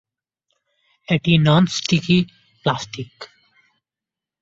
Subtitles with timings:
[1.07, 2.17] এটি non-sticky
[2.65, 3.13] plastic.